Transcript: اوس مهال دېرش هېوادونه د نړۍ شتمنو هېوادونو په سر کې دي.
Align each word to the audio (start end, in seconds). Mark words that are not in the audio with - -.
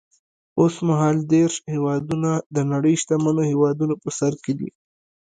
اوس 0.59 0.75
مهال 0.87 1.17
دېرش 1.33 1.55
هېوادونه 1.73 2.31
د 2.55 2.57
نړۍ 2.71 2.95
شتمنو 3.01 3.43
هېوادونو 3.51 3.93
په 4.03 4.09
سر 4.17 4.33
کې 4.43 4.53
دي. 4.59 4.69